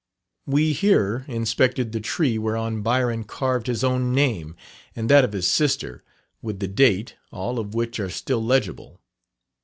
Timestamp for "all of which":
7.31-7.99